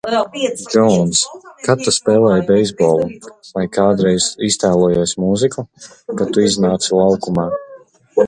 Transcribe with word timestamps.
Džouns, 0.69 1.17
kad 1.67 1.81
tu 1.87 1.91
spēlēji 1.97 2.45
beisbolu, 2.47 3.11
vai 3.59 3.67
kādreiz 3.77 4.31
iztēlojies 4.49 5.15
mūziku, 5.25 5.67
kad 6.09 6.35
tu 6.39 6.47
iznāci 6.49 6.97
laukumā? 7.01 7.47